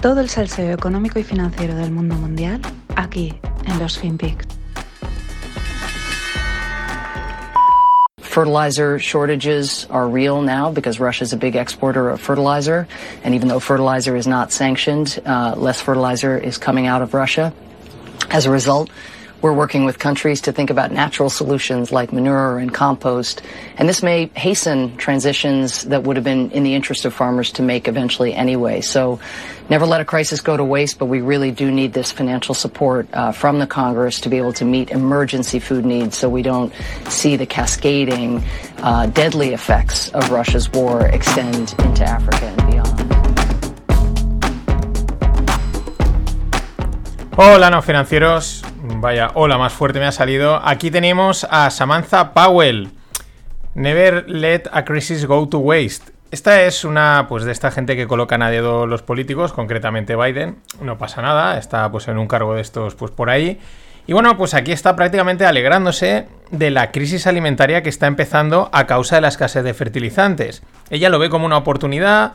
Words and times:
Todo 0.00 0.20
el 0.20 0.28
salseo 0.28 0.72
económico 0.72 1.18
y 1.18 1.24
financiero 1.24 1.74
del 1.74 1.90
mundo 1.90 2.14
mundial 2.14 2.60
aquí 2.94 3.34
en 3.66 3.78
los 3.80 3.98
FinPix. 3.98 4.46
Fertilizer 8.20 9.00
shortages 9.00 9.88
are 9.90 10.06
real 10.08 10.40
now 10.40 10.70
because 10.70 11.00
Russia 11.00 11.24
is 11.24 11.32
a 11.32 11.36
big 11.36 11.56
exporter 11.56 12.10
of 12.10 12.20
fertilizer. 12.20 12.86
And 13.24 13.34
even 13.34 13.48
though 13.48 13.58
fertilizer 13.58 14.14
is 14.14 14.28
not 14.28 14.52
sanctioned, 14.52 15.20
uh, 15.26 15.56
less 15.56 15.80
fertilizer 15.80 16.38
is 16.38 16.58
coming 16.58 16.86
out 16.86 17.02
of 17.02 17.12
Russia. 17.12 17.52
As 18.30 18.46
a 18.46 18.52
result, 18.52 18.90
we're 19.40 19.52
working 19.52 19.84
with 19.84 19.98
countries 19.98 20.40
to 20.42 20.52
think 20.52 20.70
about 20.70 20.90
natural 20.90 21.30
solutions 21.30 21.92
like 21.92 22.12
manure 22.12 22.58
and 22.58 22.74
compost. 22.74 23.42
And 23.76 23.88
this 23.88 24.02
may 24.02 24.26
hasten 24.34 24.96
transitions 24.96 25.84
that 25.84 26.02
would 26.02 26.16
have 26.16 26.24
been 26.24 26.50
in 26.50 26.64
the 26.64 26.74
interest 26.74 27.04
of 27.04 27.14
farmers 27.14 27.52
to 27.52 27.62
make 27.62 27.86
eventually 27.86 28.34
anyway. 28.34 28.80
So 28.80 29.20
never 29.68 29.86
let 29.86 30.00
a 30.00 30.04
crisis 30.04 30.40
go 30.40 30.56
to 30.56 30.64
waste, 30.64 30.98
but 30.98 31.06
we 31.06 31.20
really 31.20 31.52
do 31.52 31.70
need 31.70 31.92
this 31.92 32.10
financial 32.10 32.54
support 32.54 33.08
uh, 33.12 33.30
from 33.32 33.60
the 33.60 33.66
Congress 33.66 34.20
to 34.22 34.28
be 34.28 34.38
able 34.38 34.52
to 34.54 34.64
meet 34.64 34.90
emergency 34.90 35.60
food 35.60 35.84
needs 35.84 36.18
so 36.18 36.28
we 36.28 36.42
don't 36.42 36.72
see 37.08 37.36
the 37.36 37.46
cascading 37.46 38.42
uh, 38.78 39.06
deadly 39.06 39.52
effects 39.52 40.08
of 40.10 40.30
Russia's 40.30 40.68
war 40.72 41.06
extend 41.06 41.74
into 41.80 42.04
Africa 42.04 42.44
and 42.44 42.70
beyond. 42.70 42.98
Hola, 47.34 47.70
no 47.70 47.78
financieros. 47.78 48.67
Vaya, 48.80 49.32
hola 49.34 49.58
más 49.58 49.72
fuerte 49.72 49.98
me 49.98 50.06
ha 50.06 50.12
salido. 50.12 50.60
Aquí 50.64 50.92
tenemos 50.92 51.46
a 51.50 51.68
Samantha 51.70 52.32
Powell. 52.32 52.90
Never 53.74 54.28
let 54.28 54.62
a 54.70 54.84
crisis 54.84 55.26
go 55.26 55.48
to 55.48 55.58
waste. 55.58 56.12
Esta 56.30 56.62
es 56.62 56.84
una, 56.84 57.26
pues, 57.28 57.44
de 57.44 57.50
esta 57.50 57.72
gente 57.72 57.96
que 57.96 58.06
colocan 58.06 58.40
a 58.42 58.50
dedo 58.50 58.86
los 58.86 59.02
políticos, 59.02 59.52
concretamente 59.52 60.14
Biden. 60.14 60.58
No 60.80 60.96
pasa 60.96 61.22
nada, 61.22 61.58
está, 61.58 61.90
pues, 61.90 62.06
en 62.06 62.18
un 62.18 62.28
cargo 62.28 62.54
de 62.54 62.60
estos, 62.60 62.94
pues, 62.94 63.10
por 63.10 63.30
ahí. 63.30 63.58
Y 64.06 64.12
bueno, 64.12 64.36
pues 64.36 64.54
aquí 64.54 64.72
está 64.72 64.94
prácticamente 64.94 65.44
alegrándose 65.44 66.28
de 66.50 66.70
la 66.70 66.92
crisis 66.92 67.26
alimentaria 67.26 67.82
que 67.82 67.88
está 67.88 68.06
empezando 68.06 68.70
a 68.72 68.86
causa 68.86 69.16
de 69.16 69.22
la 69.22 69.28
escasez 69.28 69.64
de 69.64 69.74
fertilizantes. 69.74 70.62
Ella 70.88 71.08
lo 71.08 71.18
ve 71.18 71.30
como 71.30 71.46
una 71.46 71.58
oportunidad 71.58 72.32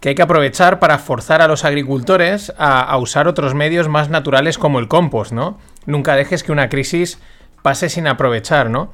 que 0.00 0.10
hay 0.10 0.14
que 0.14 0.22
aprovechar 0.22 0.78
para 0.78 0.98
forzar 0.98 1.42
a 1.42 1.48
los 1.48 1.64
agricultores 1.64 2.52
a, 2.58 2.82
a, 2.82 2.96
usar 2.96 3.28
otros 3.28 3.54
medios 3.54 3.88
más 3.88 4.08
naturales 4.08 4.56
como 4.58 4.78
el 4.78 4.88
compost, 4.88 5.32
¿no? 5.32 5.58
Nunca 5.86 6.16
dejes 6.16 6.42
que 6.42 6.52
una 6.52 6.68
crisis 6.68 7.18
pase 7.62 7.88
sin 7.88 8.06
aprovechar, 8.06 8.70
¿no? 8.70 8.92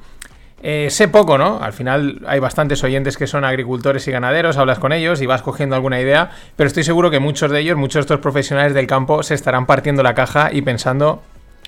Eh, 0.63 0.87
sé 0.89 1.07
poco, 1.07 1.37
¿no? 1.37 1.59
Al 1.61 1.71
final 1.71 2.21
hay 2.27 2.39
bastantes 2.39 2.83
oyentes 2.83 3.15
que 3.15 3.27
son 3.27 3.45
agricultores 3.45 4.07
y 4.07 4.11
ganaderos, 4.11 4.57
hablas 4.57 4.79
con 4.79 4.91
ellos 4.91 5.21
y 5.21 5.27
vas 5.27 5.43
cogiendo 5.43 5.75
alguna 5.75 6.01
idea, 6.01 6.31
pero 6.55 6.67
estoy 6.67 6.83
seguro 6.83 7.11
que 7.11 7.19
muchos 7.19 7.51
de 7.51 7.59
ellos, 7.59 7.77
muchos 7.77 7.95
de 7.95 8.01
estos 8.01 8.19
profesionales 8.19 8.73
del 8.73 8.87
campo, 8.87 9.21
se 9.21 9.35
estarán 9.35 9.67
partiendo 9.67 10.01
la 10.01 10.15
caja 10.15 10.49
y 10.51 10.63
pensando, 10.63 11.21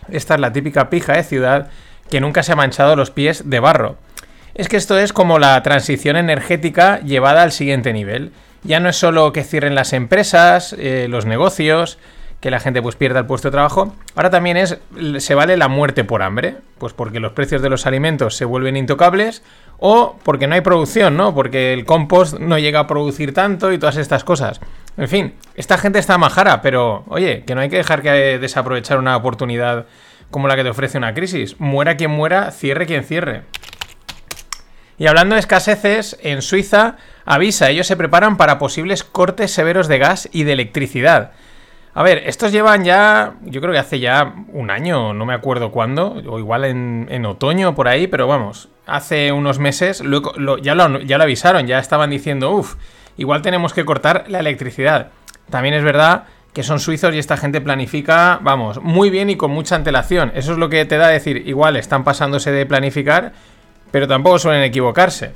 esta 0.09 0.35
es 0.35 0.39
la 0.39 0.51
típica 0.53 0.89
pija 0.89 1.13
de 1.13 1.23
ciudad 1.23 1.69
que 2.09 2.19
nunca 2.19 2.41
se 2.41 2.53
ha 2.53 2.55
manchado 2.55 2.95
los 2.95 3.11
pies 3.11 3.47
de 3.47 3.59
barro. 3.59 3.97
Es 4.55 4.67
que 4.67 4.77
esto 4.77 4.97
es 4.97 5.13
como 5.13 5.37
la 5.37 5.61
transición 5.61 6.17
energética 6.17 6.99
llevada 7.01 7.43
al 7.43 7.51
siguiente 7.51 7.93
nivel. 7.93 8.31
Ya 8.63 8.79
no 8.79 8.89
es 8.89 8.95
solo 8.95 9.31
que 9.31 9.43
cierren 9.43 9.75
las 9.75 9.93
empresas, 9.93 10.75
eh, 10.77 11.05
los 11.07 11.25
negocios, 11.25 11.99
que 12.39 12.51
la 12.51 12.59
gente 12.59 12.81
pues 12.81 12.95
pierda 12.95 13.19
el 13.19 13.25
puesto 13.25 13.49
de 13.49 13.53
trabajo. 13.53 13.93
Ahora 14.15 14.29
también 14.29 14.57
es, 14.57 14.79
se 15.17 15.35
vale 15.35 15.57
la 15.57 15.67
muerte 15.67 16.03
por 16.03 16.21
hambre, 16.21 16.57
pues 16.77 16.93
porque 16.93 17.19
los 17.19 17.33
precios 17.33 17.61
de 17.61 17.69
los 17.69 17.85
alimentos 17.85 18.35
se 18.35 18.45
vuelven 18.45 18.77
intocables 18.77 19.43
o 19.77 20.17
porque 20.23 20.47
no 20.47 20.55
hay 20.55 20.61
producción, 20.61 21.17
¿no? 21.17 21.35
Porque 21.35 21.73
el 21.73 21.85
compost 21.85 22.39
no 22.39 22.57
llega 22.57 22.79
a 22.79 22.87
producir 22.87 23.33
tanto 23.33 23.71
y 23.71 23.77
todas 23.77 23.97
estas 23.97 24.23
cosas. 24.23 24.61
En 24.97 25.07
fin, 25.07 25.33
esta 25.55 25.77
gente 25.77 25.99
está 25.99 26.17
majara, 26.17 26.61
pero 26.61 27.03
oye, 27.07 27.43
que 27.45 27.55
no 27.55 27.61
hay 27.61 27.69
que 27.69 27.77
dejar 27.77 28.01
que 28.01 28.39
desaprovechar 28.39 28.97
una 28.99 29.15
oportunidad 29.17 29.85
como 30.31 30.47
la 30.47 30.55
que 30.55 30.63
te 30.63 30.69
ofrece 30.69 30.97
una 30.97 31.13
crisis. 31.13 31.59
Muera 31.59 31.97
quien 31.97 32.11
muera, 32.11 32.51
cierre 32.51 32.85
quien 32.85 33.03
cierre. 33.03 33.43
Y 34.97 35.07
hablando 35.07 35.35
de 35.35 35.39
escaseces, 35.39 36.17
en 36.21 36.41
Suiza 36.41 36.97
avisa, 37.25 37.69
ellos 37.69 37.87
se 37.87 37.95
preparan 37.95 38.35
para 38.35 38.59
posibles 38.59 39.03
cortes 39.03 39.51
severos 39.51 39.87
de 39.87 39.97
gas 39.97 40.27
y 40.31 40.43
de 40.43 40.53
electricidad. 40.53 41.31
A 41.93 42.03
ver, 42.03 42.23
estos 42.25 42.51
llevan 42.51 42.83
ya, 42.83 43.33
yo 43.41 43.61
creo 43.61 43.73
que 43.73 43.79
hace 43.79 43.99
ya 43.99 44.33
un 44.53 44.69
año, 44.69 45.13
no 45.13 45.25
me 45.25 45.33
acuerdo 45.33 45.71
cuándo, 45.71 46.21
o 46.27 46.39
igual 46.39 46.65
en, 46.65 47.07
en 47.09 47.25
otoño 47.25 47.75
por 47.75 47.87
ahí, 47.87 48.07
pero 48.07 48.27
vamos, 48.27 48.69
hace 48.85 49.31
unos 49.31 49.59
meses 49.59 50.01
lo, 50.01 50.57
ya, 50.59 50.75
lo, 50.75 50.99
ya 50.99 51.17
lo 51.17 51.23
avisaron, 51.23 51.67
ya 51.67 51.79
estaban 51.79 52.11
diciendo, 52.11 52.51
uff, 52.51 52.75
igual 53.17 53.41
tenemos 53.41 53.73
que 53.73 53.85
cortar 53.85 54.25
la 54.27 54.39
electricidad. 54.39 55.09
También 55.49 55.73
es 55.73 55.83
verdad 55.83 56.25
que 56.53 56.63
son 56.63 56.79
suizos 56.79 57.13
y 57.13 57.17
esta 57.17 57.37
gente 57.37 57.59
planifica, 57.59 58.39
vamos, 58.41 58.81
muy 58.81 59.09
bien 59.09 59.29
y 59.29 59.35
con 59.35 59.51
mucha 59.51 59.75
antelación. 59.75 60.31
Eso 60.35 60.51
es 60.53 60.57
lo 60.57 60.69
que 60.69 60.85
te 60.85 60.97
da 60.97 61.07
a 61.07 61.11
decir, 61.11 61.47
igual 61.47 61.75
están 61.75 62.03
pasándose 62.03 62.51
de 62.51 62.65
planificar 62.65 63.33
pero 63.91 64.07
tampoco 64.07 64.39
suelen 64.39 64.63
equivocarse. 64.63 65.33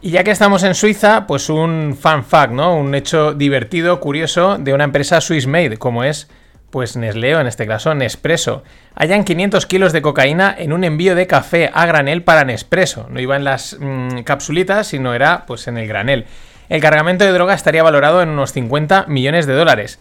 Y 0.00 0.10
ya 0.10 0.22
que 0.22 0.30
estamos 0.30 0.62
en 0.62 0.76
Suiza, 0.76 1.26
pues 1.26 1.50
un 1.50 1.96
fun 2.00 2.24
fact, 2.24 2.52
¿no? 2.52 2.76
Un 2.76 2.94
hecho 2.94 3.34
divertido, 3.34 3.98
curioso, 3.98 4.56
de 4.56 4.72
una 4.72 4.84
empresa 4.84 5.20
Swiss 5.20 5.48
Made, 5.48 5.76
como 5.76 6.04
es, 6.04 6.28
pues 6.70 6.96
Nestlé, 6.96 7.34
o 7.34 7.40
en 7.40 7.48
este 7.48 7.66
caso 7.66 7.92
Nespresso. 7.94 8.62
Hayan 8.94 9.24
500 9.24 9.66
kilos 9.66 9.92
de 9.92 10.00
cocaína 10.00 10.54
en 10.56 10.72
un 10.72 10.84
envío 10.84 11.16
de 11.16 11.26
café 11.26 11.70
a 11.74 11.84
granel 11.84 12.22
para 12.22 12.44
Nespresso. 12.44 13.08
No 13.10 13.18
iba 13.18 13.34
en 13.34 13.42
las 13.42 13.76
mmm, 13.80 14.20
capsulitas, 14.20 14.86
sino 14.86 15.14
era, 15.14 15.44
pues, 15.46 15.66
en 15.66 15.78
el 15.78 15.88
granel. 15.88 16.26
El 16.68 16.80
cargamento 16.80 17.24
de 17.24 17.32
droga 17.32 17.54
estaría 17.54 17.82
valorado 17.82 18.22
en 18.22 18.28
unos 18.28 18.52
50 18.52 19.06
millones 19.08 19.46
de 19.46 19.54
dólares. 19.54 19.98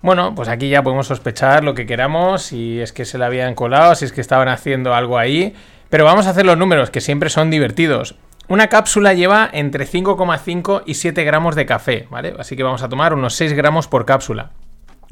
Bueno, 0.00 0.34
pues 0.34 0.48
aquí 0.48 0.70
ya 0.70 0.82
podemos 0.82 1.08
sospechar 1.08 1.62
lo 1.62 1.74
que 1.74 1.84
queramos, 1.84 2.42
si 2.42 2.80
es 2.80 2.92
que 2.92 3.04
se 3.04 3.18
la 3.18 3.26
habían 3.26 3.54
colado, 3.54 3.94
si 3.96 4.06
es 4.06 4.12
que 4.12 4.20
estaban 4.22 4.48
haciendo 4.48 4.94
algo 4.94 5.18
ahí. 5.18 5.54
Pero 5.90 6.04
vamos 6.04 6.26
a 6.26 6.30
hacer 6.30 6.46
los 6.46 6.56
números, 6.56 6.88
que 6.88 7.00
siempre 7.02 7.28
son 7.28 7.50
divertidos. 7.50 8.16
Una 8.48 8.68
cápsula 8.68 9.12
lleva 9.12 9.50
entre 9.52 9.86
5,5 9.86 10.84
y 10.86 10.94
7 10.94 11.24
gramos 11.24 11.56
de 11.56 11.66
café, 11.66 12.06
¿vale? 12.10 12.34
Así 12.38 12.56
que 12.56 12.62
vamos 12.62 12.82
a 12.82 12.88
tomar 12.88 13.12
unos 13.12 13.34
6 13.34 13.52
gramos 13.54 13.88
por 13.88 14.06
cápsula. 14.06 14.52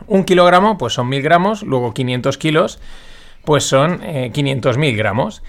Un 0.07 0.23
kilogramo, 0.25 0.79
pues 0.79 0.95
son 0.95 1.09
1000 1.09 1.23
gramos, 1.23 1.65
luego 1.65 1.93
500 1.95 2.39
kilos, 2.39 2.79
pues 3.45 3.65
son 3.65 4.03
eh, 4.05 4.31
500.000 4.33 4.97
gramos. 4.97 5.43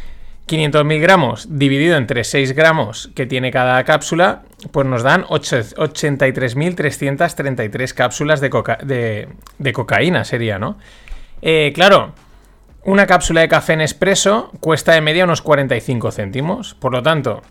500.000 0.48 1.00
gramos 1.00 1.48
dividido 1.50 1.98
entre 1.98 2.24
6 2.24 2.54
gramos 2.54 3.10
que 3.16 3.26
tiene 3.26 3.50
cada 3.52 3.84
cápsula, 3.84 4.44
pues 4.72 4.88
nos 4.88 5.04
dan 5.04 5.24
83.333 5.24 7.94
cápsulas 7.94 8.42
de, 8.42 8.50
coca 8.50 8.80
de, 8.84 9.28
de, 9.58 9.74
cocaína, 9.74 10.24
sería, 10.24 10.58
¿no? 10.60 10.78
Eh, 11.42 11.72
claro, 11.74 12.14
una 12.84 13.08
cápsula 13.08 13.42
de 13.42 13.48
café 13.48 13.74
en 13.74 13.82
expreso 13.82 14.52
cuesta 14.60 14.94
de 14.94 15.02
media 15.02 15.24
unos 15.24 15.42
45 15.42 16.12
céntimos. 16.12 16.76
Por 16.76 16.92
lo 16.92 17.02
tanto, 17.02 17.42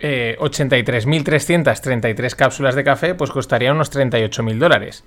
eh, 0.00 0.36
83.333 0.40 2.34
cápsulas 2.34 2.74
de 2.74 2.84
café 2.84 3.14
pues 3.14 3.30
costarían 3.30 3.76
unos 3.76 3.92
38.000 3.92 4.58
dólares. 4.58 5.04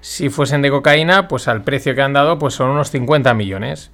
Si 0.00 0.30
fuesen 0.30 0.62
de 0.62 0.70
cocaína, 0.70 1.28
pues 1.28 1.46
al 1.48 1.62
precio 1.62 1.94
que 1.94 2.02
han 2.02 2.12
dado 2.12 2.38
pues 2.38 2.54
son 2.54 2.70
unos 2.70 2.90
50 2.90 3.34
millones. 3.34 3.90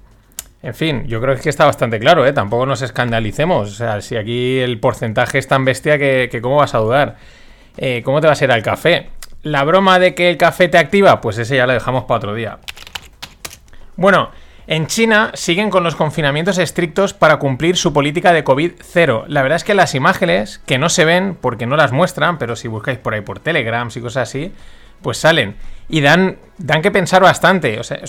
En 0.63 0.73
fin, 0.73 1.05
yo 1.07 1.21
creo 1.21 1.35
que 1.35 1.49
está 1.49 1.65
bastante 1.65 1.99
claro, 1.99 2.25
¿eh? 2.25 2.33
Tampoco 2.33 2.65
nos 2.65 2.81
escandalicemos. 2.81 3.69
O 3.69 3.73
sea, 3.73 4.01
si 4.01 4.15
aquí 4.17 4.59
el 4.59 4.79
porcentaje 4.79 5.37
es 5.37 5.47
tan 5.47 5.65
bestia 5.65 5.97
que, 5.97 6.39
¿cómo 6.41 6.57
vas 6.57 6.73
a 6.73 6.79
dudar? 6.79 7.17
Eh, 7.77 8.01
¿Cómo 8.03 8.21
te 8.21 8.27
va 8.27 8.33
a 8.33 8.35
ser 8.35 8.51
al 8.51 8.63
café? 8.63 9.09
La 9.43 9.63
broma 9.63 9.99
de 9.99 10.15
que 10.15 10.29
el 10.29 10.37
café 10.37 10.67
te 10.67 10.77
activa, 10.77 11.21
pues 11.21 11.37
ese 11.37 11.57
ya 11.57 11.67
lo 11.67 11.73
dejamos 11.73 12.05
para 12.05 12.17
otro 12.17 12.33
día. 12.33 12.57
Bueno, 13.97 14.31
en 14.67 14.87
China 14.87 15.31
siguen 15.33 15.69
con 15.69 15.85
los 15.85 15.95
confinamientos 15.95 16.57
estrictos 16.57 17.13
para 17.13 17.39
cumplir 17.39 17.77
su 17.77 17.93
política 17.93 18.33
de 18.33 18.43
COVID-0. 18.43 19.25
La 19.27 19.41
verdad 19.41 19.55
es 19.55 19.63
que 19.63 19.73
las 19.73 19.95
imágenes, 19.95 20.59
que 20.65 20.77
no 20.77 20.89
se 20.89 21.05
ven 21.05 21.37
porque 21.39 21.65
no 21.65 21.77
las 21.77 21.93
muestran, 21.93 22.37
pero 22.37 22.57
si 22.57 22.67
buscáis 22.67 22.97
por 22.97 23.13
ahí 23.13 23.21
por 23.21 23.39
Telegrams 23.39 23.95
y 23.95 24.01
cosas 24.01 24.27
así, 24.27 24.51
pues 25.01 25.17
salen. 25.19 25.55
Y 25.87 26.01
dan, 26.01 26.37
dan 26.57 26.81
que 26.81 26.91
pensar 26.91 27.21
bastante. 27.21 27.79
O 27.79 27.83
sea, 27.85 28.01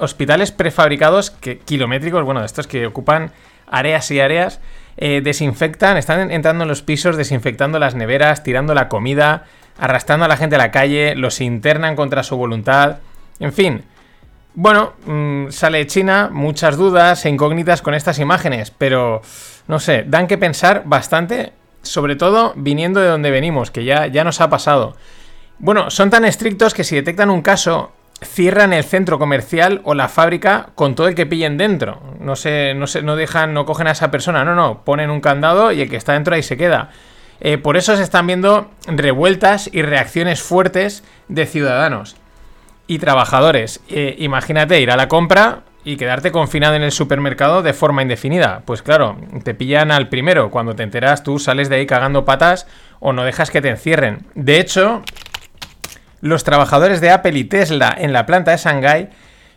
hospitales 0.00 0.52
prefabricados 0.52 1.30
que, 1.30 1.58
kilométricos, 1.58 2.24
bueno, 2.24 2.42
estos 2.44 2.66
que 2.66 2.86
ocupan 2.86 3.32
áreas 3.66 4.10
y 4.10 4.20
áreas, 4.20 4.60
eh, 4.96 5.20
desinfectan, 5.22 5.98
están 5.98 6.30
entrando 6.30 6.64
en 6.64 6.68
los 6.68 6.80
pisos, 6.80 7.18
desinfectando 7.18 7.78
las 7.78 7.94
neveras, 7.94 8.42
tirando 8.42 8.72
la 8.72 8.88
comida, 8.88 9.44
arrastrando 9.78 10.24
a 10.24 10.28
la 10.28 10.38
gente 10.38 10.56
a 10.56 10.58
la 10.58 10.70
calle, 10.70 11.14
los 11.14 11.42
internan 11.42 11.94
contra 11.94 12.22
su 12.22 12.38
voluntad. 12.38 13.00
En 13.38 13.52
fin, 13.52 13.84
bueno, 14.56 14.94
mmm, 15.04 15.50
sale 15.50 15.86
China, 15.86 16.30
muchas 16.32 16.78
dudas 16.78 17.26
e 17.26 17.28
incógnitas 17.28 17.82
con 17.82 17.92
estas 17.92 18.18
imágenes, 18.18 18.70
pero 18.70 19.20
no 19.68 19.78
sé, 19.78 20.04
dan 20.06 20.26
que 20.26 20.38
pensar 20.38 20.84
bastante, 20.86 21.52
sobre 21.82 22.16
todo 22.16 22.54
viniendo 22.56 23.00
de 23.00 23.08
donde 23.08 23.30
venimos, 23.30 23.70
que 23.70 23.84
ya, 23.84 24.06
ya 24.06 24.24
nos 24.24 24.40
ha 24.40 24.48
pasado. 24.48 24.96
Bueno, 25.58 25.90
son 25.90 26.08
tan 26.08 26.24
estrictos 26.24 26.72
que 26.72 26.84
si 26.84 26.96
detectan 26.96 27.28
un 27.28 27.42
caso, 27.42 27.92
cierran 28.24 28.72
el 28.72 28.82
centro 28.82 29.18
comercial 29.18 29.82
o 29.84 29.94
la 29.94 30.08
fábrica 30.08 30.70
con 30.74 30.94
todo 30.94 31.08
el 31.08 31.14
que 31.14 31.26
pillen 31.26 31.58
dentro. 31.58 32.00
No 32.18 32.34
se, 32.34 32.72
no 32.72 32.86
no 33.02 33.14
dejan, 33.14 33.52
no 33.52 33.66
cogen 33.66 33.88
a 33.88 33.92
esa 33.92 34.10
persona, 34.10 34.42
no, 34.42 34.54
no, 34.54 34.84
ponen 34.84 35.10
un 35.10 35.20
candado 35.20 35.70
y 35.70 35.82
el 35.82 35.90
que 35.90 35.96
está 35.96 36.14
dentro 36.14 36.34
ahí 36.34 36.42
se 36.42 36.56
queda. 36.56 36.92
Eh, 37.40 37.58
por 37.58 37.76
eso 37.76 37.94
se 37.94 38.02
están 38.02 38.26
viendo 38.26 38.70
revueltas 38.86 39.68
y 39.70 39.82
reacciones 39.82 40.40
fuertes 40.40 41.04
de 41.28 41.44
ciudadanos 41.44 42.16
y 42.86 42.98
trabajadores. 42.98 43.80
Eh, 43.88 44.16
imagínate 44.18 44.80
ir 44.80 44.90
a 44.90 44.96
la 44.96 45.08
compra 45.08 45.62
y 45.84 45.96
quedarte 45.96 46.32
confinado 46.32 46.74
en 46.74 46.82
el 46.82 46.92
supermercado 46.92 47.62
de 47.62 47.72
forma 47.72 48.02
indefinida. 48.02 48.62
Pues 48.64 48.82
claro, 48.82 49.16
te 49.44 49.54
pillan 49.54 49.92
al 49.92 50.08
primero. 50.08 50.50
Cuando 50.50 50.74
te 50.74 50.82
enteras, 50.82 51.22
tú 51.22 51.38
sales 51.38 51.68
de 51.68 51.76
ahí 51.76 51.86
cagando 51.86 52.24
patas 52.24 52.66
o 52.98 53.12
no 53.12 53.24
dejas 53.24 53.50
que 53.50 53.62
te 53.62 53.68
encierren. 53.68 54.26
De 54.34 54.58
hecho, 54.58 55.02
los 56.20 56.44
trabajadores 56.44 57.00
de 57.00 57.10
Apple 57.10 57.38
y 57.38 57.44
Tesla 57.44 57.94
en 57.96 58.12
la 58.12 58.26
planta 58.26 58.50
de 58.50 58.56
Shanghái 58.56 59.10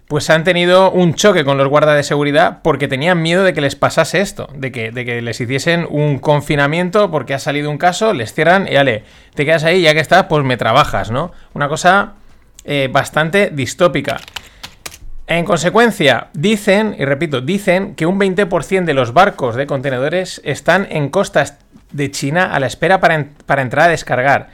pues 0.07 0.31
han 0.31 0.43
tenido 0.43 0.91
un 0.91 1.13
choque 1.13 1.45
con 1.45 1.59
los 1.59 1.67
guardas 1.67 1.95
de 1.95 2.01
seguridad 2.01 2.61
porque 2.63 2.87
tenían 2.87 3.21
miedo 3.21 3.43
de 3.43 3.53
que 3.53 3.61
les 3.61 3.75
pasase 3.75 4.21
esto, 4.21 4.49
de 4.55 4.71
que, 4.71 4.91
de 4.91 5.05
que 5.05 5.21
les 5.21 5.39
hiciesen 5.39 5.85
un 5.87 6.17
confinamiento 6.17 7.11
porque 7.11 7.35
ha 7.35 7.39
salido 7.39 7.69
un 7.69 7.77
caso, 7.77 8.13
les 8.13 8.33
cierran 8.33 8.67
y 8.67 8.75
ale, 8.75 9.03
te 9.35 9.45
quedas 9.45 9.63
ahí, 9.65 9.83
ya 9.83 9.93
que 9.93 9.99
estás, 9.99 10.23
pues 10.23 10.43
me 10.43 10.57
trabajas, 10.57 11.11
¿no? 11.11 11.31
Una 11.53 11.69
cosa 11.69 12.13
eh, 12.71 12.87
bastante 12.87 13.49
distópica. 13.49 14.17
En 15.25 15.43
consecuencia, 15.43 16.27
dicen, 16.33 16.95
y 16.99 17.03
repito, 17.03 17.41
dicen 17.41 17.95
que 17.95 18.05
un 18.05 18.19
20% 18.19 18.85
de 18.85 18.93
los 18.93 19.11
barcos 19.11 19.55
de 19.55 19.65
contenedores 19.65 20.39
están 20.45 20.85
en 20.91 21.09
costas 21.09 21.57
de 21.91 22.11
China 22.11 22.53
a 22.53 22.59
la 22.59 22.67
espera 22.67 22.99
para, 22.99 23.25
para 23.47 23.63
entrar 23.63 23.87
a 23.87 23.91
descargar. 23.91 24.49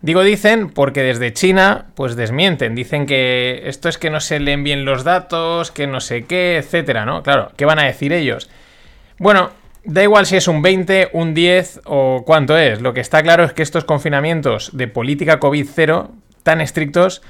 Digo 0.00 0.22
dicen 0.22 0.70
porque 0.70 1.02
desde 1.02 1.32
China 1.32 1.86
pues 1.96 2.14
desmienten, 2.14 2.76
dicen 2.76 3.04
que 3.04 3.62
esto 3.64 3.88
es 3.88 3.98
que 3.98 4.10
no 4.10 4.20
se 4.20 4.38
leen 4.38 4.62
bien 4.62 4.84
los 4.84 5.02
datos, 5.02 5.72
que 5.72 5.88
no 5.88 6.00
sé 6.00 6.24
qué, 6.24 6.58
etcétera, 6.58 7.04
¿no? 7.04 7.24
Claro, 7.24 7.50
¿qué 7.56 7.64
van 7.64 7.80
a 7.80 7.86
decir 7.86 8.12
ellos? 8.12 8.48
Bueno, 9.18 9.50
da 9.82 10.04
igual 10.04 10.24
si 10.24 10.36
es 10.36 10.46
un 10.46 10.62
20, 10.62 11.10
un 11.14 11.34
10 11.34 11.80
o 11.84 12.22
cuánto 12.24 12.56
es, 12.56 12.80
lo 12.80 12.94
que 12.94 13.00
está 13.00 13.24
claro 13.24 13.42
es 13.42 13.52
que 13.54 13.62
estos 13.64 13.84
confinamientos 13.84 14.70
de 14.72 14.86
política 14.86 15.40
COVID 15.40 15.66
0 15.74 16.12
tan 16.44 16.60
estrictos 16.60 17.22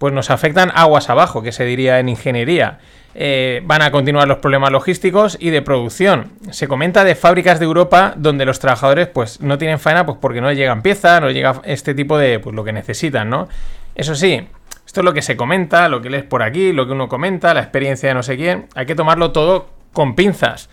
pues 0.00 0.14
nos 0.14 0.30
afectan 0.30 0.72
aguas 0.74 1.10
abajo, 1.10 1.42
que 1.42 1.52
se 1.52 1.66
diría 1.66 2.00
en 2.00 2.08
ingeniería. 2.08 2.78
Eh, 3.14 3.60
van 3.64 3.82
a 3.82 3.90
continuar 3.90 4.26
los 4.26 4.38
problemas 4.38 4.72
logísticos 4.72 5.36
y 5.38 5.50
de 5.50 5.60
producción. 5.60 6.32
Se 6.52 6.68
comenta 6.68 7.04
de 7.04 7.14
fábricas 7.14 7.58
de 7.58 7.66
Europa 7.66 8.14
donde 8.16 8.46
los 8.46 8.60
trabajadores 8.60 9.08
pues 9.08 9.42
no 9.42 9.58
tienen 9.58 9.78
faena 9.78 10.06
pues 10.06 10.16
porque 10.18 10.40
no 10.40 10.50
llegan 10.52 10.80
piezas, 10.80 11.20
no 11.20 11.30
llega 11.30 11.60
este 11.64 11.92
tipo 11.92 12.16
de 12.16 12.38
pues 12.38 12.56
lo 12.56 12.64
que 12.64 12.72
necesitan, 12.72 13.28
¿no? 13.28 13.46
Eso 13.94 14.14
sí, 14.14 14.48
esto 14.86 15.00
es 15.02 15.04
lo 15.04 15.12
que 15.12 15.20
se 15.20 15.36
comenta, 15.36 15.86
lo 15.90 16.00
que 16.00 16.08
lees 16.08 16.24
por 16.24 16.42
aquí, 16.42 16.72
lo 16.72 16.86
que 16.86 16.92
uno 16.92 17.06
comenta, 17.06 17.52
la 17.52 17.60
experiencia 17.60 18.08
de 18.08 18.14
no 18.14 18.22
sé 18.22 18.38
quién. 18.38 18.68
Hay 18.74 18.86
que 18.86 18.94
tomarlo 18.94 19.32
todo 19.32 19.68
con 19.92 20.14
pinzas. 20.14 20.70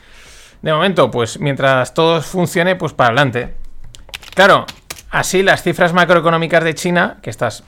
De 0.62 0.72
momento, 0.72 1.12
pues 1.12 1.38
mientras 1.38 1.94
todo 1.94 2.22
funcione, 2.22 2.78
pues 2.78 2.94
para 2.94 3.10
adelante. 3.10 3.56
Claro, 4.34 4.66
así 5.10 5.44
las 5.44 5.64
cifras 5.64 5.92
macroeconómicas 5.92 6.64
de 6.64 6.76
China, 6.76 7.18
que 7.22 7.30
estas 7.30 7.66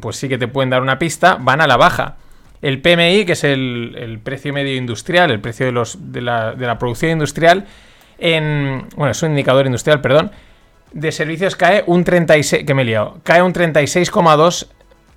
pues 0.00 0.16
sí 0.16 0.28
que 0.28 0.38
te 0.38 0.48
pueden 0.48 0.70
dar 0.70 0.82
una 0.82 0.98
pista, 0.98 1.36
van 1.40 1.60
a 1.60 1.66
la 1.66 1.76
baja. 1.76 2.16
El 2.62 2.80
PMI, 2.80 3.24
que 3.26 3.32
es 3.32 3.44
el, 3.44 4.20
precio 4.22 4.52
medio 4.52 4.74
industrial, 4.74 5.30
el 5.30 5.40
precio 5.40 5.66
de, 5.66 5.72
los, 5.72 6.12
de, 6.12 6.22
la, 6.22 6.78
producción 6.78 7.12
industrial, 7.12 7.66
en, 8.18 8.86
bueno, 8.96 9.10
es 9.10 9.22
un 9.22 9.30
indicador 9.30 9.66
industrial, 9.66 10.00
perdón, 10.00 10.30
de 10.92 11.12
servicios 11.12 11.56
cae 11.56 11.82
un 11.86 12.04
36, 12.04 12.64
que 12.64 12.74
me 12.74 12.82
he 12.82 12.84
liado, 12.84 13.18
cae 13.22 13.42
un 13.42 13.52
36,2, 13.52 14.68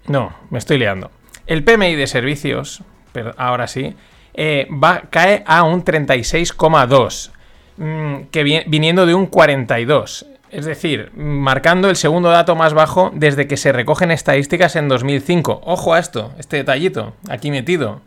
no, 0.07 0.36
me 0.50 0.57
estoy 0.57 0.80
liando. 0.80 1.12
El 1.45 1.63
PMI 1.63 1.95
de 1.95 2.07
servicios, 2.07 2.81
pero 3.13 3.33
ahora 3.38 3.68
sí, 3.68 3.95
eh, 4.33 4.68
va, 4.71 5.04
cae 5.09 5.44
a 5.45 5.63
un 5.63 5.86
36,2, 5.86 7.31
mm, 7.77 8.24
que 8.31 8.44
viniendo 8.68 9.06
de 9.06 9.13
un 9.13 9.27
42. 9.27 10.25
Es 10.50 10.66
decir, 10.66 11.12
marcando 11.16 11.90
el 11.90 11.96
segundo 11.96 12.30
dato 12.30 12.56
más 12.56 12.74
bajo 12.74 13.12
desde 13.14 13.48
que 13.48 13.58
se 13.58 13.72
recogen 13.72 14.12
estadísticas 14.12 14.76
en 14.76 14.88
2005. 14.88 15.62
Ojo 15.66 15.94
a 15.94 16.00
esto, 16.00 16.34
este 16.38 16.58
detallito, 16.58 17.14
aquí 17.30 17.52
metido. 17.52 18.02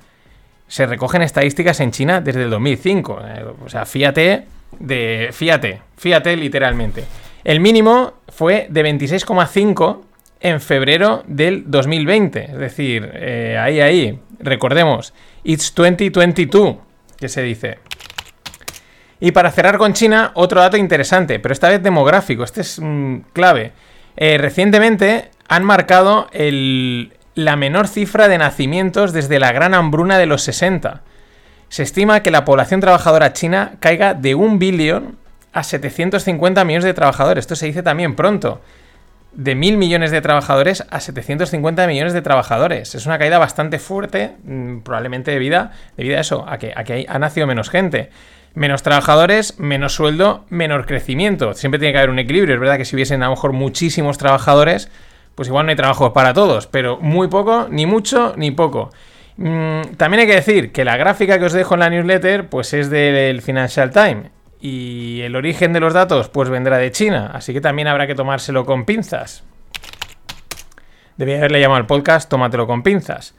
Se 0.69 0.87
recogen 0.87 1.23
estadísticas 1.23 1.81
en 1.81 1.91
China 1.91 2.21
desde 2.21 2.45
el 2.45 2.51
2005. 2.51 3.21
Eh, 3.25 3.45
o 3.65 3.69
sea, 3.69 3.85
fíjate 3.85 4.47
de... 4.79 5.31
Fíjate, 5.33 5.83
fíjate 5.97 6.37
literalmente. 6.37 7.05
El 7.45 7.61
mínimo 7.61 8.15
fue 8.29 8.67
de 8.71 8.85
26,5 8.85 10.01
en 10.41 10.61
febrero 10.61 11.23
del 11.27 11.65
2020. 11.71 12.45
Es 12.53 12.59
decir, 12.59 13.11
eh, 13.15 13.59
ahí, 13.59 13.81
ahí. 13.81 14.19
Recordemos, 14.39 15.13
it's 15.45 15.75
2022, 15.75 16.77
que 17.19 17.29
se 17.29 17.43
dice. 17.43 17.79
Y 19.21 19.33
para 19.33 19.51
cerrar 19.51 19.77
con 19.77 19.93
China, 19.93 20.33
otro 20.35 20.61
dato 20.61 20.79
interesante, 20.79 21.39
pero 21.39 21.53
esta 21.53 21.69
vez 21.69 21.83
demográfico, 21.83 22.43
este 22.43 22.63
es 22.63 22.81
mm, 22.81 23.17
clave. 23.33 23.73
Eh, 24.17 24.39
recientemente 24.39 25.31
han 25.47 25.63
marcado 25.65 26.29
la 27.35 27.57
menor 27.57 27.87
cifra 27.87 28.29
de 28.29 28.39
nacimientos 28.39 29.13
desde 29.13 29.39
la 29.39 29.53
gran 29.53 29.75
hambruna 29.75 30.19
de 30.19 30.27
los 30.27 30.43
60. 30.43 31.03
Se 31.69 31.83
estima 31.83 32.23
que 32.23 32.31
la 32.31 32.45
población 32.45 32.81
trabajadora 32.81 33.33
china 33.33 33.75
caiga 33.79 34.15
de 34.15 34.35
un 34.35 34.59
billón 34.59 35.19
a 35.53 35.63
750 35.63 36.65
millones 36.65 36.85
de 36.85 36.95
trabajadores. 36.95 37.43
Esto 37.43 37.57
se 37.57 37.67
dice 37.67 37.83
también 37.83 38.17
pronto. 38.17 38.61
De 39.33 39.55
mil 39.55 39.77
millones 39.77 40.11
de 40.11 40.21
trabajadores 40.21 40.85
a 40.91 41.01
750 41.01 41.87
millones 41.87 42.13
de 42.13 42.23
trabajadores. 42.23 42.95
Es 42.95 43.07
una 43.07 43.19
caída 43.19 43.39
bastante 43.39 43.79
fuerte, 43.79 44.33
mm, 44.45 44.81
probablemente 44.81 45.31
debido, 45.31 45.59
a 45.59 45.71
eso, 45.97 46.45
a 46.49 46.59
que, 46.59 46.73
a 46.75 46.85
que 46.85 47.07
ha 47.09 47.19
nacido 47.19 47.47
menos 47.47 47.71
gente. 47.71 48.11
Menos 48.55 48.83
trabajadores, 48.83 49.59
menos 49.61 49.95
sueldo, 49.95 50.45
menor 50.51 50.87
crecimiento. 50.87 51.55
Siempre 51.55 51.79
tiene 51.79 51.93
que 51.93 51.99
haber 51.99 52.11
un 52.11 52.19
equilibrio. 52.19 52.55
Es 52.55 52.61
verdad 52.61 52.77
que 52.77 52.85
si 52.85 52.97
hubiesen 52.97 53.23
a 53.23 53.27
lo 53.27 53.33
mejor 53.33 53.53
muchísimos 53.53 54.19
trabajadores, 54.19 54.91
pues 55.37 55.49
igual 55.49 55.67
no 55.67 55.71
hay 55.71 55.77
trabajo 55.77 56.13
para 56.13 56.35
todos, 56.35 56.67
pero 56.67 56.99
muy 56.99 57.29
poco, 57.29 57.69
ni 57.71 57.87
mucho, 57.87 58.35
ni 58.37 58.51
poco. 58.51 58.91
Mm, 59.37 59.95
también 59.97 60.21
hay 60.21 60.27
que 60.27 60.35
decir 60.35 60.73
que 60.73 60.85
la 60.85 60.97
gráfica 60.97 61.39
que 61.39 61.47
os 61.47 61.53
dejo 61.53 61.75
en 61.75 61.81
la 61.81 61.89
newsletter, 61.89 62.49
pues 62.49 62.75
es 62.75 62.91
del 62.91 63.41
Financial 63.41 63.91
Times. 63.91 64.31
Y 64.61 65.23
el 65.23 65.37
origen 65.37 65.73
de 65.73 65.81
los 65.81 65.95
datos, 65.95 66.29
pues 66.29 66.49
vendrá 66.51 66.79
de 66.79 66.93
China. 66.93 67.31
Así 67.33 67.53
que 67.53 67.61
también 67.61 67.89
habrá 67.89 68.07
que 68.07 68.15
tomárselo 68.15 68.67
con 68.67 68.85
pinzas. 68.85 69.43
Debía 71.17 71.39
haberle 71.39 71.61
llamado 71.61 71.79
al 71.81 71.87
podcast 71.87 72.31
Tómatelo 72.31 72.67
con 72.67 72.83
pinzas. 72.83 73.35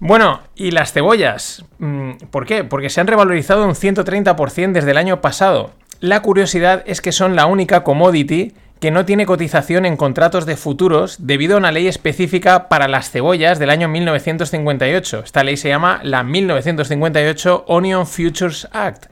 Bueno, 0.00 0.42
y 0.54 0.70
las 0.70 0.92
cebollas. 0.92 1.64
Mm, 1.78 2.12
¿Por 2.30 2.46
qué? 2.46 2.64
Porque 2.64 2.88
se 2.88 3.00
han 3.00 3.06
revalorizado 3.06 3.64
un 3.66 3.74
130% 3.74 4.72
desde 4.72 4.90
el 4.90 4.96
año 4.96 5.20
pasado. 5.20 5.72
La 6.00 6.22
curiosidad 6.22 6.84
es 6.86 7.00
que 7.00 7.10
son 7.12 7.34
la 7.34 7.46
única 7.46 7.82
commodity 7.82 8.54
que 8.80 8.92
no 8.92 9.04
tiene 9.04 9.26
cotización 9.26 9.84
en 9.84 9.96
contratos 9.96 10.46
de 10.46 10.56
futuros 10.56 11.26
debido 11.26 11.56
a 11.56 11.58
una 11.58 11.72
ley 11.72 11.88
específica 11.88 12.68
para 12.68 12.86
las 12.86 13.10
cebollas 13.10 13.58
del 13.58 13.70
año 13.70 13.88
1958. 13.88 15.22
Esta 15.24 15.42
ley 15.42 15.56
se 15.56 15.68
llama 15.68 16.00
la 16.04 16.22
1958 16.22 17.64
Onion 17.66 18.06
Futures 18.06 18.68
Act. 18.72 19.06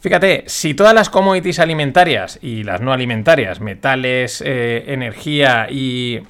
Fíjate, 0.00 0.44
si 0.46 0.74
todas 0.74 0.94
las 0.94 1.10
commodities 1.10 1.58
alimentarias 1.58 2.38
y 2.40 2.64
las 2.64 2.80
no 2.80 2.92
alimentarias, 2.92 3.60
metales, 3.60 4.42
eh, 4.44 4.84
energía 4.88 5.68
y 5.70 6.20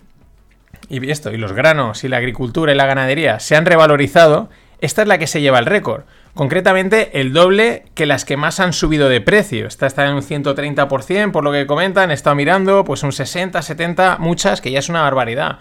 y 0.91 1.11
esto, 1.11 1.33
y 1.33 1.37
los 1.37 1.53
granos 1.53 2.03
y 2.03 2.09
la 2.09 2.17
agricultura 2.17 2.73
y 2.73 2.75
la 2.75 2.85
ganadería 2.85 3.39
se 3.39 3.55
han 3.57 3.65
revalorizado, 3.65 4.50
esta 4.81 5.03
es 5.03 5.09
la 5.09 5.19
que 5.19 5.29
se 5.29 5.41
lleva 5.41 5.61
el 5.61 5.67
récord. 5.67 6.03
Concretamente, 6.35 7.21
el 7.21 7.33
doble 7.33 7.85
que 7.95 8.07
las 8.07 8.25
que 8.25 8.37
más 8.37 8.61
han 8.61 8.73
subido 8.73 9.09
de 9.09 9.21
precio. 9.21 9.67
Esta 9.67 9.87
está 9.87 10.07
en 10.07 10.15
un 10.15 10.23
130%, 10.23 11.31
por 11.31 11.45
lo 11.45 11.53
que 11.53 11.67
comentan, 11.67 12.11
he 12.11 12.15
estado 12.15 12.37
mirando, 12.37 12.85
pues 12.85 13.03
un 13.03 13.12
60, 13.12 13.62
70, 13.62 14.17
muchas, 14.19 14.61
que 14.61 14.73
ya 14.73 14.81
es 14.81 14.89
una 14.89 15.03
barbaridad. 15.03 15.59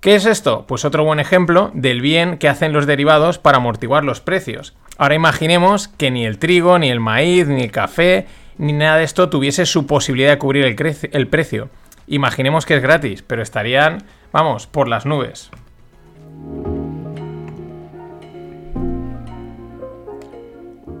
¿Qué 0.00 0.16
es 0.16 0.26
esto? 0.26 0.66
Pues 0.66 0.84
otro 0.84 1.04
buen 1.04 1.20
ejemplo 1.20 1.70
del 1.74 2.00
bien 2.00 2.36
que 2.36 2.48
hacen 2.48 2.72
los 2.72 2.86
derivados 2.86 3.38
para 3.38 3.58
amortiguar 3.58 4.04
los 4.04 4.20
precios. 4.20 4.74
Ahora 5.02 5.16
imaginemos 5.16 5.88
que 5.88 6.12
ni 6.12 6.24
el 6.24 6.38
trigo, 6.38 6.78
ni 6.78 6.88
el 6.88 7.00
maíz, 7.00 7.48
ni 7.48 7.62
el 7.62 7.72
café, 7.72 8.28
ni 8.56 8.72
nada 8.72 8.98
de 8.98 9.02
esto 9.02 9.28
tuviese 9.28 9.66
su 9.66 9.84
posibilidad 9.84 10.30
de 10.30 10.38
cubrir 10.38 10.64
el, 11.10 11.26
precio. 11.26 11.70
Imaginemos 12.06 12.66
que 12.66 12.76
es 12.76 12.82
gratis, 12.82 13.20
pero 13.22 13.42
estarían 13.42 14.04
Vamos, 14.30 14.68
por 14.68 14.86
las 14.86 15.04
nubes. 15.04 15.50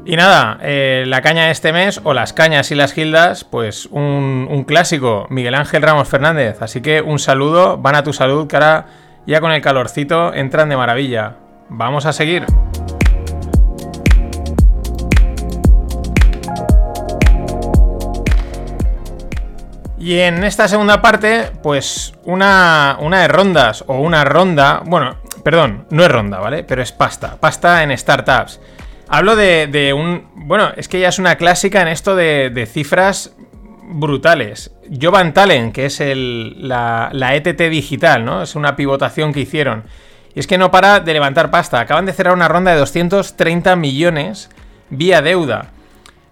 Y 0.04 0.16
nada, 0.16 0.58
eh, 0.62 1.04
la 1.06 1.22
caña 1.22 1.44
de 1.44 1.52
este 1.52 1.72
mes, 1.72 2.00
o 2.02 2.12
las 2.12 2.32
cañas 2.32 2.72
y 2.72 2.74
las 2.74 2.92
gildas, 2.92 3.44
pues 3.44 3.86
un, 3.86 4.48
un, 4.50 4.64
clásico, 4.64 5.28
Miguel 5.30 5.54
Ángel 5.54 5.80
Ramos 5.80 6.08
Fernández. 6.08 6.60
Así 6.60 6.80
que 6.80 7.02
un 7.02 7.20
saludo, 7.20 7.78
van 7.78 7.94
a 7.94 8.02
tu 8.02 8.12
salud, 8.12 8.52
ahora 8.52 8.86
ya 9.28 9.40
con 9.40 9.52
el 9.52 9.62
calorcito 9.62 10.34
entran 10.34 10.70
de 10.70 10.76
maravilla. 10.76 11.36
Vamos 11.68 12.04
a 12.04 12.12
seguir. 12.12 12.44
Y 20.02 20.18
en 20.18 20.42
esta 20.42 20.66
segunda 20.66 21.00
parte, 21.00 21.52
pues 21.62 22.12
una, 22.24 22.96
una 22.98 23.20
de 23.20 23.28
rondas 23.28 23.84
o 23.86 24.00
una 24.00 24.24
ronda, 24.24 24.82
bueno, 24.84 25.18
perdón, 25.44 25.86
no 25.90 26.02
es 26.02 26.10
ronda, 26.10 26.40
¿vale? 26.40 26.64
Pero 26.64 26.82
es 26.82 26.90
pasta, 26.90 27.36
pasta 27.38 27.84
en 27.84 27.96
startups. 27.96 28.58
Hablo 29.06 29.36
de, 29.36 29.94
un... 29.96 30.28
Bueno, 30.34 30.72
es 30.76 30.88
que 30.88 30.98
ya 30.98 31.08
es 31.08 31.20
una 31.20 31.36
clásica 31.36 31.82
en 31.82 31.86
esto 31.86 32.16
de, 32.16 32.68
cifras 32.68 33.36
brutales. 33.84 34.72
Jovan 35.00 35.32
Talen, 35.34 35.70
que 35.70 35.86
es 35.86 36.00
el, 36.00 36.66
la, 36.66 37.10
la 37.12 37.36
ETT 37.36 37.60
digital, 37.70 38.24
¿no? 38.24 38.42
Es 38.42 38.56
una 38.56 38.74
pivotación 38.74 39.32
que 39.32 39.38
hicieron. 39.38 39.84
Y 40.34 40.40
es 40.40 40.48
que 40.48 40.58
no 40.58 40.72
para 40.72 40.98
de 40.98 41.12
levantar 41.12 41.52
pasta. 41.52 41.78
Acaban 41.78 42.06
de 42.06 42.12
cerrar 42.12 42.34
una 42.34 42.48
ronda 42.48 42.72
de 42.72 42.78
230 42.78 43.76
millones 43.76 44.50
vía 44.90 45.22
deuda. 45.22 45.70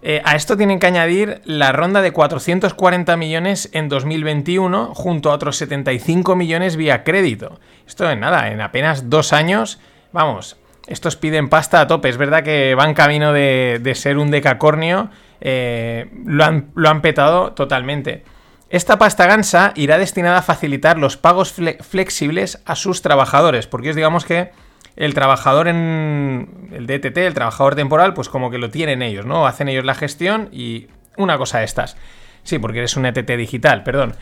Eh, 0.02 0.22
a 0.24 0.34
esto 0.34 0.56
tienen 0.56 0.78
que 0.78 0.86
añadir 0.86 1.42
la 1.44 1.72
ronda 1.72 2.00
de 2.00 2.12
440 2.12 3.16
millones 3.16 3.68
en 3.72 3.88
2021 3.88 4.94
junto 4.94 5.30
a 5.30 5.34
otros 5.34 5.56
75 5.56 6.36
millones 6.36 6.76
vía 6.76 7.04
crédito. 7.04 7.60
Esto 7.86 8.10
en 8.10 8.20
nada, 8.20 8.48
en 8.48 8.60
apenas 8.62 9.10
dos 9.10 9.32
años, 9.34 9.78
vamos, 10.12 10.56
estos 10.86 11.16
piden 11.16 11.50
pasta 11.50 11.80
a 11.80 11.86
tope. 11.86 12.08
Es 12.08 12.16
verdad 12.16 12.42
que 12.42 12.74
van 12.74 12.94
camino 12.94 13.32
de, 13.32 13.92
ser 13.94 14.16
un 14.16 14.30
decacornio, 14.30 15.10
eh, 15.40 16.10
lo, 16.24 16.44
han, 16.44 16.70
lo, 16.74 16.88
han, 16.88 17.02
petado 17.02 17.52
totalmente. 17.52 18.24
Esta 18.70 18.98
pasta 18.98 19.26
gansa 19.26 19.72
irá 19.74 19.98
destinada 19.98 20.38
a 20.38 20.42
facilitar 20.42 20.96
los 20.96 21.16
pagos 21.16 21.54
flexibles 21.80 22.62
a 22.64 22.74
sus 22.74 23.02
trabajadores, 23.02 23.66
porque 23.66 23.90
es 23.90 23.96
digamos 23.96 24.24
que 24.24 24.52
el 25.00 25.14
trabajador 25.14 25.66
en 25.66 26.68
el 26.72 26.86
DTT, 26.86 27.16
el 27.16 27.32
trabajador 27.32 27.74
temporal, 27.74 28.12
pues 28.12 28.28
como 28.28 28.50
que 28.50 28.58
lo 28.58 28.68
tienen 28.68 29.00
ellos, 29.00 29.24
¿no? 29.24 29.46
Hacen 29.46 29.68
ellos 29.70 29.82
la 29.82 29.94
gestión 29.94 30.50
y 30.52 30.88
una 31.16 31.38
cosa 31.38 31.60
de 31.60 31.64
estas. 31.64 31.96
Sí, 32.42 32.58
porque 32.58 32.80
eres 32.80 32.98
un 32.98 33.06
ETT 33.06 33.30
digital, 33.30 33.82
perdón. 33.82 34.14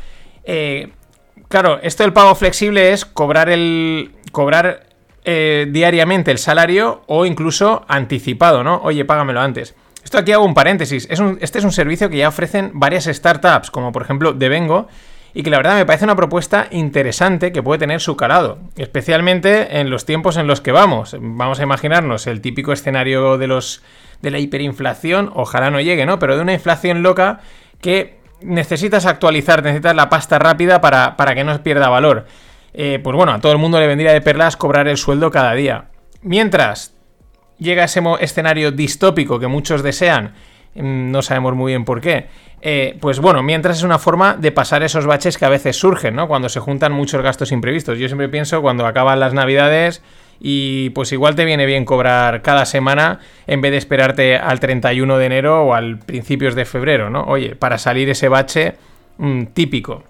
Eh, 0.45 0.93
claro, 1.49 1.81
esto 1.83 2.05
del 2.05 2.13
pago 2.13 2.33
flexible 2.37 2.93
es 2.93 3.05
cobrar 3.05 3.49
el. 3.49 4.13
cobrar 4.31 4.87
eh, 5.25 5.67
diariamente 5.69 6.31
el 6.31 6.39
salario 6.39 7.03
o 7.09 7.27
incluso 7.27 7.85
anticipado, 7.89 8.63
¿no? 8.63 8.81
Oye, 8.85 9.05
págamelo 9.05 9.41
antes. 9.41 9.75
Esto 10.05 10.19
aquí 10.19 10.31
hago 10.31 10.45
un 10.45 10.55
paréntesis. 10.55 11.09
este 11.41 11.59
es 11.59 11.65
un 11.65 11.73
servicio 11.73 12.09
que 12.09 12.19
ya 12.19 12.29
ofrecen 12.29 12.71
varias 12.75 13.07
startups, 13.07 13.73
como 13.73 13.91
por 13.91 14.03
ejemplo 14.03 14.33
Devengo, 14.33 14.87
y 15.39 15.45
que 15.45 15.51
la 15.51 15.59
verdad 15.59 15.77
me 15.77 15.87
parece 15.87 16.05
una 16.05 16.17
propuesta 16.17 16.67
interesante 16.73 17.53
que 17.53 17.63
puede 17.63 17.79
tener 17.79 18.01
su 18.01 18.17
calado, 18.17 18.59
especialmente 18.77 19.79
en 19.79 19.89
los 19.89 20.05
tiempos 20.05 20.37
en 20.37 20.49
los 20.49 20.61
que 20.61 20.73
vamos. 20.73 21.15
Vamos 21.21 21.61
a 21.61 21.63
imaginarnos 21.63 22.27
el 22.27 22.41
típico 22.41 22.73
escenario 22.73 23.39
de 23.39 23.47
los 23.47 23.85
de 24.21 24.33
la 24.33 24.41
hiperinflación, 24.41 25.31
ojalá 25.33 25.71
no 25.71 25.81
llegue, 25.81 26.07
¿no? 26.07 26.19
Pero 26.19 26.35
de 26.35 26.43
una 26.43 26.55
inflación 26.55 27.05
loca 27.05 27.39
que 27.81 28.19
necesitas 28.41 29.07
actualizar, 29.07 29.63
necesitas 29.63 29.95
la 29.95 30.09
pasta 30.09 30.41
rápida 30.41 30.81
para, 30.81 31.15
que 31.37 31.45
no 31.45 31.63
pierda 31.63 31.89
valor. 31.89 32.27
Eh, 32.75 32.99
pues 33.01 33.15
bueno, 33.15 33.31
a 33.35 33.41
todo 33.41 33.53
el 33.53 33.59
mundo 33.59 33.79
le 33.79 33.87
vendría 33.87 34.13
de 34.13 34.21
perlas 34.21 34.57
cobrar 34.57 34.89
el 34.89 34.97
sueldo 34.97 35.31
cada 35.31 35.55
día. 35.55 35.85
Mientras 36.21 36.97
llega 37.59 37.85
ese 37.85 38.03
escenario 38.19 38.73
distópico 38.73 39.39
que 39.39 39.47
muchos 39.47 39.85
desean, 39.85 40.35
no 40.75 41.23
sabemos 41.23 41.55
muy 41.55 41.73
bien 41.73 41.85
por 41.85 42.01
qué, 42.01 42.27
eh, 42.61 42.97
pues 43.01 43.21
bueno, 43.21 43.43
mientras 43.43 43.79
es 43.79 43.83
una 43.85 43.99
forma 43.99 44.35
de 44.35 44.51
pasar 44.51 44.83
esos 44.83 45.07
baches 45.07 45.39
que 45.39 45.45
a 45.45 45.49
veces 45.49 45.77
surgen, 45.77 46.17
¿no? 46.17 46.27
Cuando 46.27 46.49
se 46.49 46.61
juntan 46.61 46.93
muchos 46.93 47.23
gastos 47.23 47.53
imprevistos. 47.53 47.99
Yo 47.99 48.09
siempre 48.09 48.29
pienso 48.29 48.61
cuando 48.63 48.87
acaban 48.87 49.21
las 49.21 49.33
navidades 49.33 50.03
y 50.41 50.91
pues 50.91 51.13
igual 51.13 51.35
te 51.35 51.45
viene 51.45 51.67
bien 51.67 51.85
cobrar 51.85 52.43
cada 52.43 52.65
semana 52.65 53.21
en 53.47 53.61
vez 53.61 53.73
de 53.73 53.79
esperarte 53.79 54.37
al 54.37 54.61
31 54.61 55.19
de 55.19 55.27
enero 55.27 55.65
o 55.65 55.75
al 55.75 55.99
principios 55.99 56.55
de 56.55 56.65
febrero, 56.65 57.11
¿no? 57.11 57.25
Oye, 57.25 57.55
para 57.55 57.79
salir 57.79 58.09
ese 58.11 58.29
bache 58.29 58.75
mm, 59.19 59.47
típico. 59.47 60.05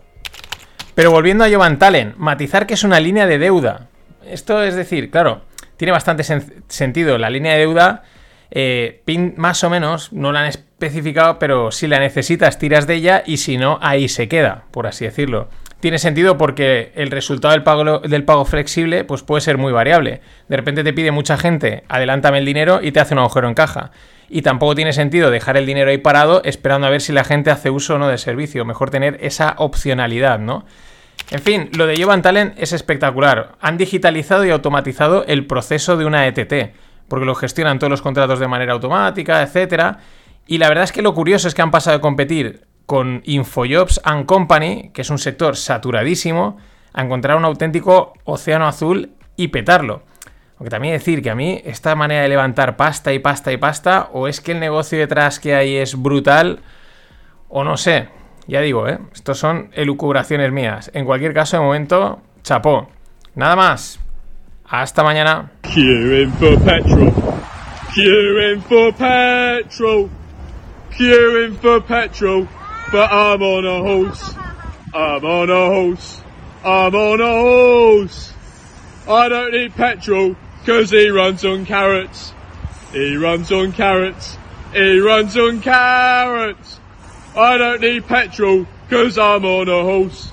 Pero 0.95 1.11
volviendo 1.11 1.45
a 1.45 1.51
Jovan 1.51 1.79
Talen, 1.79 2.15
matizar 2.17 2.67
que 2.67 2.75
es 2.75 2.83
una 2.83 2.99
línea 2.99 3.27
de 3.27 3.39
deuda. 3.39 3.89
Esto 4.27 4.63
es 4.63 4.75
decir, 4.75 5.11
claro, 5.11 5.43
tiene 5.77 5.93
bastante 5.93 6.25
sentido. 6.69 7.19
La 7.19 7.31
línea 7.31 7.53
de 7.53 7.61
deuda 7.61 8.03
eh, 8.51 9.03
PIN 9.05 9.35
más 9.37 9.63
o 9.65 9.71
menos, 9.71 10.13
no 10.13 10.33
la 10.33 10.41
han 10.41 10.47
especificado, 10.47 11.39
pero 11.39 11.71
si 11.71 11.87
la 11.87 11.99
necesitas 11.99 12.59
tiras 12.59 12.87
de 12.87 12.95
ella 12.95 13.23
y 13.27 13.39
si 13.39 13.57
no, 13.57 13.79
ahí 13.83 14.09
se 14.09 14.29
queda, 14.29 14.65
por 14.71 14.87
así 14.87 15.05
decirlo. 15.05 15.49
Tiene 15.81 15.99
sentido 15.99 16.39
porque 16.39 16.91
el 16.97 17.11
resultado 17.11 17.53
del 17.53 17.63
pago, 17.63 18.01
del 18.01 18.25
pago 18.25 18.45
flexible 18.45 19.05
pues 19.05 19.23
puede 19.23 19.43
ser 19.43 19.59
muy 19.59 19.73
variable. 19.73 20.21
De 20.49 20.57
repente 20.57 20.83
te 20.83 20.93
pide 20.93 21.13
mucha 21.13 21.37
gente, 21.37 21.85
adelántame 21.89 22.39
el 22.39 22.45
dinero 22.45 22.81
y 22.83 22.91
te 22.91 23.01
hace 23.01 23.15
un 23.15 23.21
agujero 23.21 23.49
en 23.49 23.55
caja. 23.55 23.93
Y 24.29 24.43
tampoco 24.43 24.75
tiene 24.75 24.93
sentido 24.93 25.31
dejar 25.31 25.57
el 25.57 25.67
dinero 25.67 25.91
ahí 25.91 25.99
parado 25.99 26.43
esperando 26.45 26.87
a 26.87 26.91
ver 26.91 27.01
si 27.01 27.13
la 27.13 27.25
gente 27.25 27.51
hace 27.51 27.71
uso 27.71 27.95
o 27.95 27.99
no 27.99 28.09
del 28.09 28.19
servicio. 28.19 28.65
Mejor 28.65 28.91
tener 28.91 29.19
esa 29.21 29.55
opcionalidad, 29.57 30.39
¿no? 30.41 30.67
En 31.31 31.41
fin, 31.41 31.71
lo 31.77 31.87
de 31.87 32.03
Jovan 32.03 32.23
Talent 32.23 32.55
es 32.59 32.73
espectacular. 32.73 33.53
Han 33.61 33.79
digitalizado 33.79 34.45
y 34.45 34.51
automatizado 34.51 35.25
el 35.27 35.47
proceso 35.47 35.97
de 35.97 36.07
una 36.07 36.27
ETT 36.27 36.73
porque 37.09 37.27
lo 37.27 37.35
gestionan 37.35 37.79
todos 37.79 37.91
los 37.91 38.03
contratos 38.03 38.39
de 38.39 38.49
manera 38.49 38.73
automática, 38.73 39.43
etcétera. 39.43 39.99
Y 40.47 40.59
la 40.59 40.69
verdad 40.69 40.85
es 40.85 40.93
que 40.93 41.03
lo 41.03 41.15
curioso 41.15 41.49
es 41.49 41.55
que 41.55 41.63
han 41.63 41.71
pasado 41.71 41.97
de 41.97 42.01
competir 42.01 42.67
con 42.87 43.23
Infojobs 43.25 44.01
and 44.05 44.27
Company, 44.27 44.91
que 44.95 45.03
es 45.03 45.11
un 45.11 45.19
sector 45.19 45.57
saturadísimo, 45.57 46.57
a 46.95 47.03
encontrar 47.03 47.37
un 47.37 47.45
auténtico 47.45 48.15
océano 48.25 48.67
azul 48.67 49.11
y 49.37 49.49
petarlo. 49.49 50.03
Aunque 50.59 50.71
también 50.71 50.95
decir 50.95 51.23
que 51.23 51.31
a 51.31 51.35
mí 51.35 51.61
esta 51.65 51.95
manera 51.95 52.23
de 52.23 52.29
levantar 52.29 52.77
pasta 52.77 53.13
y 53.13 53.19
pasta 53.19 53.53
y 53.53 53.59
pasta, 53.59 54.09
o 54.13 54.27
es 54.27 54.41
que 54.41 54.53
el 54.53 54.61
negocio 54.61 54.99
detrás 54.99 55.39
que 55.39 55.55
hay 55.55 55.77
es 55.77 56.01
brutal, 56.01 56.61
o 57.49 57.63
no 57.63 57.77
sé. 57.77 58.09
Ya 58.47 58.61
digo, 58.63 58.89
¿eh? 58.89 58.99
Estos 59.13 59.39
son 59.39 59.71
elucubraciones 59.75 60.51
mías. 60.51 60.91
En 60.95 61.05
cualquier 61.05 61.35
caso, 61.35 61.59
de 61.59 61.63
momento, 61.63 62.21
chapó. 62.43 62.89
Nada 63.35 63.55
más. 63.55 64.01
Hasta 64.71 65.03
mañana. 65.03 65.49
Queuing 65.63 66.31
for 66.33 66.59
petrol. 66.63 67.11
Queuing 67.95 68.63
for 68.65 68.93
petrol. 68.93 70.11
Queuing 70.91 71.57
for 71.57 71.81
petrol. 71.81 72.47
But 72.93 73.11
I'm 73.11 73.43
on 73.43 73.65
a 73.65 73.81
horse. 73.81 74.35
I'm 74.93 75.25
on 75.25 75.49
a 75.49 75.67
horse. 75.73 76.21
I'm 76.63 76.95
on 76.95 77.21
a 77.21 77.33
horse. 77.33 78.35
I 79.09 79.31
don't 79.31 79.53
need 79.53 79.73
petrol 79.73 80.37
because 80.61 80.91
he 80.91 81.09
runs 81.09 81.47
on 81.47 81.65
carrots. 81.65 82.35
He 82.93 83.17
runs 83.17 83.51
on 83.51 83.73
carrots. 83.73 84.37
He 84.75 84.99
runs 84.99 85.35
on 85.39 85.63
carrots. 85.63 86.79
I 87.35 87.57
don't 87.57 87.81
need 87.81 88.07
petrol 88.07 88.67
because 88.87 89.17
I'm 89.17 89.47
on 89.47 89.69
a 89.71 89.83
horse. 89.83 90.31